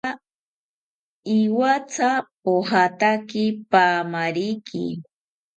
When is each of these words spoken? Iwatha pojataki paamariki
Iwatha 1.37 2.11
pojataki 2.41 3.43
paamariki 3.71 4.83